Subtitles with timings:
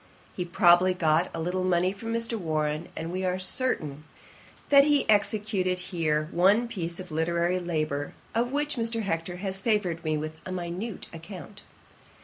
[0.35, 2.35] He probably got a little money from Mr.
[2.35, 4.03] Warren; and we are certain,
[4.69, 9.03] that he executed here one piece of literary labour, of which Mr.
[9.03, 11.61] Hector has favoured me with a minute account.